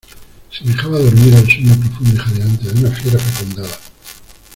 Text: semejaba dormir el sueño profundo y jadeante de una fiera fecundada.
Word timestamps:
semejaba 0.49 0.97
dormir 0.97 1.31
el 1.35 1.45
sueño 1.47 1.79
profundo 1.79 2.13
y 2.15 2.17
jadeante 2.17 2.71
de 2.71 2.79
una 2.79 2.89
fiera 2.95 3.19
fecundada. 3.19 3.77